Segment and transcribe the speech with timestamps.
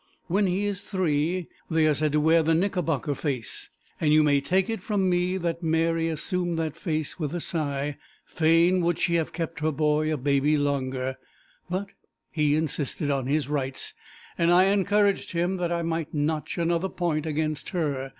[0.25, 3.69] When he is three they are said to wear the knickerbocker face,
[3.99, 7.97] and you may take it from me that Mary assumed that face with a sigh;
[8.25, 11.17] fain would she have kept her boy a baby longer,
[11.69, 11.91] but
[12.31, 13.93] he insisted on his rights,
[14.39, 18.09] and I encouraged him that I might notch another point against her.